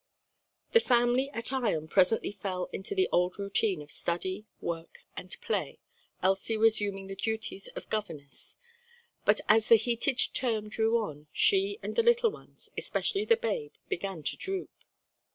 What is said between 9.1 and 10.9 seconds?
but as the heated term